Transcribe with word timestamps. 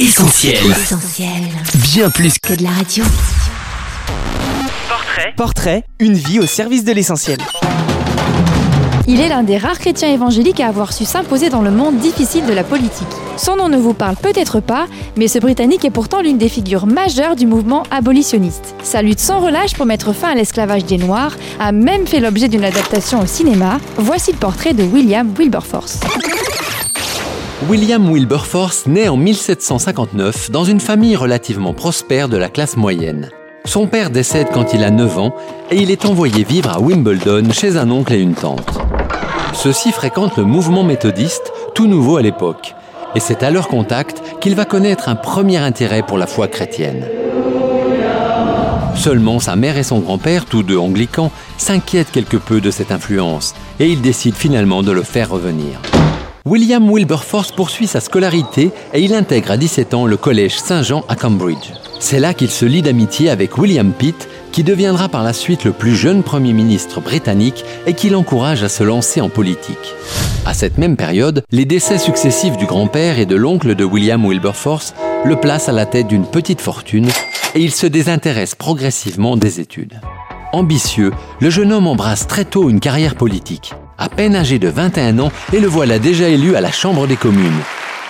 Essentiel. 0.00 0.56
Essentiel. 0.70 1.28
Bien 1.74 2.08
plus 2.08 2.38
que 2.38 2.54
Que 2.54 2.54
de 2.54 2.62
la 2.62 2.70
radio. 2.70 3.04
Portrait, 4.88 5.34
Portrait, 5.36 5.84
une 5.98 6.14
vie 6.14 6.40
au 6.40 6.46
service 6.46 6.84
de 6.84 6.92
l'essentiel. 6.92 7.36
Il 9.06 9.20
est 9.20 9.28
l'un 9.28 9.42
des 9.42 9.58
rares 9.58 9.78
chrétiens 9.78 10.08
évangéliques 10.08 10.60
à 10.60 10.68
avoir 10.68 10.94
su 10.94 11.04
s'imposer 11.04 11.50
dans 11.50 11.60
le 11.60 11.70
monde 11.70 11.98
difficile 11.98 12.46
de 12.46 12.54
la 12.54 12.64
politique. 12.64 13.08
Son 13.36 13.56
nom 13.56 13.68
ne 13.68 13.76
vous 13.76 13.92
parle 13.92 14.16
peut-être 14.16 14.60
pas, 14.60 14.86
mais 15.18 15.28
ce 15.28 15.38
Britannique 15.38 15.84
est 15.84 15.90
pourtant 15.90 16.22
l'une 16.22 16.38
des 16.38 16.48
figures 16.48 16.86
majeures 16.86 17.36
du 17.36 17.46
mouvement 17.46 17.82
abolitionniste. 17.90 18.74
Sa 18.82 19.02
lutte 19.02 19.20
sans 19.20 19.40
relâche 19.40 19.74
pour 19.74 19.84
mettre 19.84 20.14
fin 20.14 20.30
à 20.30 20.34
l'esclavage 20.34 20.86
des 20.86 20.96
Noirs 20.96 21.36
a 21.58 21.72
même 21.72 22.06
fait 22.06 22.20
l'objet 22.20 22.48
d'une 22.48 22.64
adaptation 22.64 23.20
au 23.20 23.26
cinéma. 23.26 23.78
Voici 23.98 24.32
le 24.32 24.38
portrait 24.38 24.72
de 24.72 24.82
William 24.82 25.30
Wilberforce. 25.38 26.00
William 27.68 28.10
Wilberforce 28.10 28.86
naît 28.86 29.08
en 29.08 29.18
1759 29.18 30.50
dans 30.50 30.64
une 30.64 30.80
famille 30.80 31.14
relativement 31.14 31.74
prospère 31.74 32.30
de 32.30 32.38
la 32.38 32.48
classe 32.48 32.78
moyenne. 32.78 33.28
Son 33.66 33.86
père 33.86 34.08
décède 34.08 34.48
quand 34.52 34.72
il 34.72 34.82
a 34.82 34.90
9 34.90 35.18
ans 35.18 35.34
et 35.70 35.76
il 35.76 35.90
est 35.90 36.06
envoyé 36.06 36.42
vivre 36.42 36.70
à 36.70 36.80
Wimbledon 36.80 37.52
chez 37.52 37.76
un 37.76 37.90
oncle 37.90 38.14
et 38.14 38.20
une 38.20 38.34
tante. 38.34 38.78
Ceux-ci 39.52 39.92
fréquentent 39.92 40.38
le 40.38 40.44
mouvement 40.44 40.84
méthodiste, 40.84 41.52
tout 41.74 41.86
nouveau 41.86 42.16
à 42.16 42.22
l'époque, 42.22 42.74
et 43.14 43.20
c'est 43.20 43.42
à 43.42 43.50
leur 43.50 43.68
contact 43.68 44.22
qu'il 44.40 44.54
va 44.54 44.64
connaître 44.64 45.10
un 45.10 45.14
premier 45.14 45.58
intérêt 45.58 46.02
pour 46.02 46.16
la 46.16 46.26
foi 46.26 46.48
chrétienne. 46.48 47.04
Seulement 48.96 49.38
sa 49.38 49.54
mère 49.54 49.76
et 49.76 49.82
son 49.82 49.98
grand-père, 49.98 50.46
tous 50.46 50.62
deux 50.62 50.78
anglicans, 50.78 51.30
s'inquiètent 51.58 52.10
quelque 52.10 52.38
peu 52.38 52.62
de 52.62 52.70
cette 52.70 52.90
influence, 52.90 53.54
et 53.78 53.86
ils 53.86 54.00
décident 54.00 54.36
finalement 54.36 54.82
de 54.82 54.92
le 54.92 55.02
faire 55.02 55.28
revenir. 55.28 55.78
William 56.46 56.90
Wilberforce 56.90 57.52
poursuit 57.52 57.86
sa 57.86 58.00
scolarité 58.00 58.70
et 58.94 59.02
il 59.02 59.14
intègre 59.14 59.50
à 59.50 59.56
17 59.58 59.92
ans 59.92 60.06
le 60.06 60.16
collège 60.16 60.58
Saint-Jean 60.58 61.04
à 61.08 61.14
Cambridge. 61.14 61.72
C'est 61.98 62.18
là 62.18 62.32
qu'il 62.32 62.50
se 62.50 62.64
lie 62.64 62.80
d'amitié 62.80 63.28
avec 63.28 63.58
William 63.58 63.92
Pitt, 63.92 64.26
qui 64.50 64.64
deviendra 64.64 65.10
par 65.10 65.22
la 65.22 65.34
suite 65.34 65.64
le 65.64 65.72
plus 65.72 65.94
jeune 65.94 66.22
Premier 66.22 66.54
ministre 66.54 67.02
britannique 67.02 67.64
et 67.86 67.92
qui 67.92 68.08
l'encourage 68.08 68.62
à 68.62 68.70
se 68.70 68.82
lancer 68.82 69.20
en 69.20 69.28
politique. 69.28 69.94
À 70.46 70.54
cette 70.54 70.78
même 70.78 70.96
période, 70.96 71.44
les 71.52 71.66
décès 71.66 71.98
successifs 71.98 72.56
du 72.56 72.64
grand-père 72.64 73.18
et 73.18 73.26
de 73.26 73.36
l'oncle 73.36 73.74
de 73.74 73.84
William 73.84 74.26
Wilberforce 74.26 74.94
le 75.26 75.36
placent 75.36 75.68
à 75.68 75.72
la 75.72 75.84
tête 75.84 76.08
d'une 76.08 76.26
petite 76.26 76.62
fortune 76.62 77.08
et 77.54 77.60
il 77.60 77.72
se 77.72 77.86
désintéresse 77.86 78.54
progressivement 78.54 79.36
des 79.36 79.60
études. 79.60 80.00
Ambitieux, 80.52 81.12
le 81.40 81.50
jeune 81.50 81.72
homme 81.72 81.86
embrasse 81.86 82.26
très 82.26 82.46
tôt 82.46 82.70
une 82.70 82.80
carrière 82.80 83.14
politique. 83.14 83.74
À 84.02 84.08
peine 84.08 84.34
âgé 84.34 84.58
de 84.58 84.68
21 84.68 85.18
ans, 85.18 85.30
et 85.52 85.60
le 85.60 85.68
voilà 85.68 85.98
déjà 85.98 86.26
élu 86.26 86.56
à 86.56 86.62
la 86.62 86.72
Chambre 86.72 87.06
des 87.06 87.16
communes. 87.16 87.60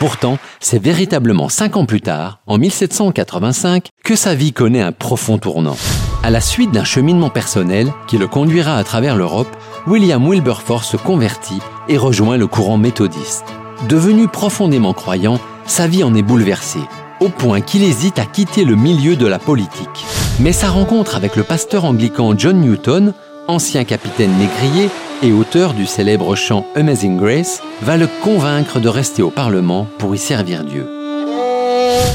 Pourtant, 0.00 0.36
c'est 0.58 0.82
véritablement 0.82 1.48
cinq 1.48 1.76
ans 1.76 1.86
plus 1.86 2.00
tard, 2.00 2.40
en 2.48 2.58
1785, 2.58 3.90
que 4.04 4.16
sa 4.16 4.34
vie 4.34 4.52
connaît 4.52 4.82
un 4.82 4.90
profond 4.90 5.38
tournant. 5.38 5.76
À 6.24 6.30
la 6.30 6.40
suite 6.40 6.72
d'un 6.72 6.82
cheminement 6.82 7.30
personnel 7.30 7.92
qui 8.08 8.18
le 8.18 8.26
conduira 8.26 8.76
à 8.76 8.82
travers 8.82 9.14
l'Europe, 9.14 9.56
William 9.86 10.28
Wilberforce 10.28 10.88
se 10.88 10.96
convertit 10.96 11.60
et 11.88 11.98
rejoint 11.98 12.36
le 12.36 12.48
courant 12.48 12.78
méthodiste. 12.78 13.44
Devenu 13.88 14.26
profondément 14.26 14.92
croyant, 14.92 15.38
sa 15.66 15.86
vie 15.86 16.02
en 16.02 16.16
est 16.16 16.22
bouleversée, 16.22 16.82
au 17.20 17.28
point 17.28 17.60
qu'il 17.60 17.84
hésite 17.84 18.18
à 18.18 18.26
quitter 18.26 18.64
le 18.64 18.74
milieu 18.74 19.14
de 19.14 19.26
la 19.28 19.38
politique. 19.38 20.04
Mais 20.40 20.52
sa 20.52 20.68
rencontre 20.68 21.14
avec 21.14 21.36
le 21.36 21.44
pasteur 21.44 21.84
anglican 21.84 22.36
John 22.36 22.60
Newton, 22.60 23.14
ancien 23.46 23.84
capitaine 23.84 24.36
négrier 24.36 24.90
et 25.22 25.32
auteur 25.32 25.74
du 25.74 25.86
célèbre 25.86 26.34
chant 26.34 26.66
Amazing 26.74 27.16
Grace, 27.16 27.62
va 27.82 27.96
le 27.96 28.08
convaincre 28.22 28.80
de 28.80 28.88
rester 28.88 29.22
au 29.22 29.30
Parlement 29.30 29.86
pour 29.98 30.14
y 30.14 30.18
servir 30.18 30.64
Dieu. 30.64 30.86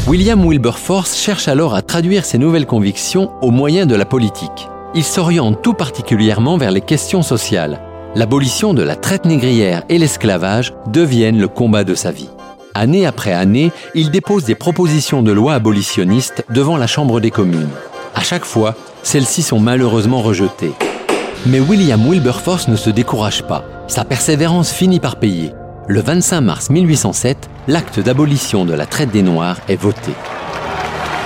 William 0.07 0.43
Wilberforce 0.45 1.17
cherche 1.17 1.47
alors 1.47 1.75
à 1.75 1.81
traduire 1.81 2.25
ses 2.25 2.37
nouvelles 2.37 2.65
convictions 2.65 3.31
au 3.41 3.51
moyen 3.51 3.85
de 3.85 3.95
la 3.95 4.05
politique. 4.05 4.67
Il 4.93 5.03
s'oriente 5.03 5.61
tout 5.61 5.73
particulièrement 5.73 6.57
vers 6.57 6.71
les 6.71 6.81
questions 6.81 7.21
sociales. 7.21 7.79
L'abolition 8.15 8.73
de 8.73 8.83
la 8.83 8.95
traite 8.95 9.25
négrière 9.25 9.83
et 9.89 9.97
l'esclavage 9.97 10.73
deviennent 10.87 11.39
le 11.39 11.47
combat 11.47 11.83
de 11.83 11.95
sa 11.95 12.11
vie. 12.11 12.29
Année 12.73 13.05
après 13.05 13.33
année, 13.33 13.71
il 13.95 14.11
dépose 14.11 14.43
des 14.43 14.55
propositions 14.55 15.23
de 15.23 15.31
loi 15.31 15.53
abolitionnistes 15.53 16.43
devant 16.49 16.77
la 16.77 16.87
Chambre 16.87 17.19
des 17.19 17.31
communes. 17.31 17.69
À 18.15 18.21
chaque 18.21 18.45
fois, 18.45 18.75
celles-ci 19.03 19.41
sont 19.41 19.59
malheureusement 19.59 20.21
rejetées. 20.21 20.73
Mais 21.47 21.59
William 21.59 21.99
Wilberforce 22.07 22.67
ne 22.67 22.75
se 22.75 22.91
décourage 22.91 23.41
pas. 23.41 23.65
Sa 23.87 24.05
persévérance 24.05 24.71
finit 24.71 24.99
par 24.99 25.15
payer. 25.15 25.53
Le 25.87 25.99
25 25.99 26.39
mars 26.41 26.69
1807, 26.69 27.49
l'acte 27.67 27.99
d'abolition 27.99 28.63
de 28.63 28.73
la 28.73 28.85
traite 28.85 29.09
des 29.09 29.23
Noirs 29.23 29.57
est 29.67 29.75
voté. 29.75 30.11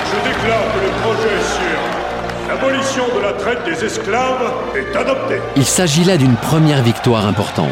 Je 0.06 0.30
déclare 0.30 0.64
que 0.74 0.86
le 0.86 0.92
projet 1.02 1.36
sur 1.58 2.48
l'abolition 2.48 3.03
de 3.14 3.22
la 3.22 3.34
traite 3.34 3.66
des 3.66 3.86
esclaves 3.86 4.53
est 4.78 4.96
adopté. 4.96 5.36
Il 5.58 5.66
s'agit 5.66 6.06
là 6.06 6.16
d'une 6.16 6.36
première 6.36 6.82
victoire 6.82 7.28
importante. 7.28 7.68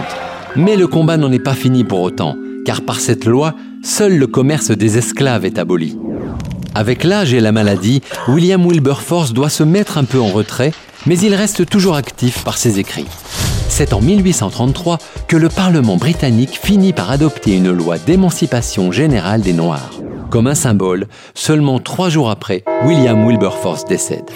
Mais 0.58 0.76
le 0.76 0.88
combat 0.88 1.16
n'en 1.16 1.32
est 1.32 1.40
pas 1.40 1.56
fini 1.56 1.86
pour 1.86 2.02
autant, 2.02 2.36
car 2.66 2.82
par 2.82 3.00
cette 3.00 3.24
loi, 3.24 3.54
seul 3.84 4.18
le 4.18 4.28
commerce 4.28 4.72
des 4.72 4.98
esclaves 4.98 5.46
est 5.46 5.58
aboli. 5.58 5.98
Avec 6.76 7.06
l'âge 7.06 7.34
et 7.34 7.40
la 7.40 7.54
maladie, 7.54 8.02
William 8.28 8.66
Wilberforce 8.66 9.32
doit 9.32 9.50
se 9.50 9.64
mettre 9.64 9.98
un 9.98 10.04
peu 10.04 10.20
en 10.20 10.28
retrait, 10.28 10.74
mais 11.06 11.18
il 11.20 11.36
reste 11.36 11.70
toujours 11.70 11.96
actif 11.96 12.44
par 12.44 12.58
ses 12.58 12.80
écrits. 12.80 13.08
C'est 13.70 13.94
en 13.94 14.02
1833 14.02 15.00
que 15.28 15.38
le 15.38 15.50
Parlement 15.50 15.98
britannique 15.98 16.60
finit 16.62 16.94
par 16.94 17.10
adopter 17.12 17.56
une 17.56 17.72
loi 17.72 17.98
d'émancipation 17.98 18.92
générale 18.92 19.42
des 19.42 19.54
Noirs. 19.54 19.92
Comme 20.30 20.48
un 20.48 20.56
symbole, 20.56 21.08
seulement 21.34 21.80
trois 21.80 22.10
jours 22.10 22.30
après, 22.30 22.64
William 22.86 23.28
Wilberforce 23.28 23.86
décède. 23.86 24.30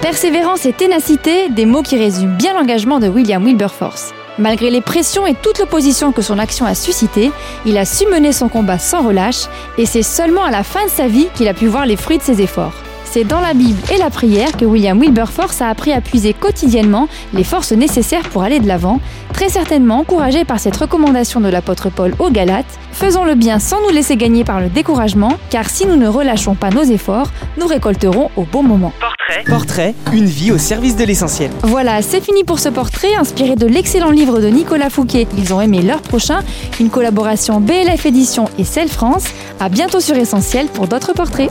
Persévérance 0.00 0.64
et 0.64 0.72
ténacité, 0.72 1.48
des 1.48 1.66
mots 1.66 1.82
qui 1.82 1.96
résument 1.96 2.36
bien 2.36 2.54
l'engagement 2.54 3.00
de 3.00 3.08
William 3.08 3.44
Wilberforce. 3.44 4.12
Malgré 4.38 4.70
les 4.70 4.80
pressions 4.80 5.26
et 5.26 5.34
toute 5.34 5.58
l'opposition 5.58 6.12
que 6.12 6.22
son 6.22 6.38
action 6.38 6.64
a 6.64 6.76
suscité, 6.76 7.32
il 7.66 7.76
a 7.76 7.84
su 7.84 8.06
mener 8.06 8.32
son 8.32 8.48
combat 8.48 8.78
sans 8.78 9.02
relâche 9.02 9.46
et 9.76 9.86
c'est 9.86 10.04
seulement 10.04 10.44
à 10.44 10.50
la 10.52 10.62
fin 10.62 10.84
de 10.84 10.90
sa 10.90 11.08
vie 11.08 11.26
qu'il 11.34 11.48
a 11.48 11.54
pu 11.54 11.66
voir 11.66 11.86
les 11.86 11.96
fruits 11.96 12.18
de 12.18 12.22
ses 12.22 12.40
efforts. 12.40 12.74
C'est 13.18 13.24
dans 13.24 13.40
la 13.40 13.52
Bible 13.52 13.80
et 13.92 13.98
la 13.98 14.10
prière 14.10 14.56
que 14.56 14.64
William 14.64 14.96
Wilberforce 14.96 15.60
a 15.60 15.70
appris 15.70 15.92
à 15.92 16.00
puiser 16.00 16.34
quotidiennement 16.34 17.08
les 17.34 17.42
forces 17.42 17.72
nécessaires 17.72 18.28
pour 18.28 18.44
aller 18.44 18.60
de 18.60 18.68
l'avant, 18.68 19.00
très 19.32 19.48
certainement 19.48 19.98
encouragé 19.98 20.44
par 20.44 20.60
cette 20.60 20.76
recommandation 20.76 21.40
de 21.40 21.48
l'apôtre 21.48 21.90
Paul 21.90 22.14
aux 22.20 22.30
Galates 22.30 22.78
Faisons 22.92 23.24
le 23.24 23.34
bien 23.34 23.58
sans 23.58 23.80
nous 23.80 23.90
laisser 23.90 24.16
gagner 24.16 24.44
par 24.44 24.60
le 24.60 24.68
découragement, 24.68 25.36
car 25.50 25.68
si 25.68 25.84
nous 25.84 25.96
ne 25.96 26.06
relâchons 26.06 26.54
pas 26.54 26.70
nos 26.70 26.84
efforts, 26.84 27.32
nous 27.56 27.66
récolterons 27.66 28.30
au 28.36 28.42
bon 28.44 28.62
moment. 28.62 28.92
portrait, 29.00 29.44
Portrait, 29.44 29.94
une 30.12 30.26
vie 30.26 30.52
au 30.52 30.58
service 30.58 30.94
de 30.94 31.04
l'essentiel. 31.04 31.50
Voilà, 31.62 32.02
c'est 32.02 32.20
fini 32.20 32.44
pour 32.44 32.60
ce 32.60 32.68
portrait 32.68 33.16
inspiré 33.16 33.56
de 33.56 33.66
l'excellent 33.66 34.10
livre 34.12 34.40
de 34.40 34.46
Nicolas 34.46 34.90
Fouquet. 34.90 35.26
Ils 35.36 35.52
ont 35.52 35.60
aimé 35.60 35.82
leur 35.82 36.02
prochain, 36.02 36.40
une 36.78 36.90
collaboration 36.90 37.60
BLF 37.60 38.06
Édition 38.06 38.44
et 38.58 38.64
Celle 38.64 38.88
France. 38.88 39.24
À 39.58 39.68
bientôt 39.68 39.98
sur 39.98 40.16
Essentiel 40.16 40.66
pour 40.66 40.86
d'autres 40.86 41.12
portraits. 41.12 41.50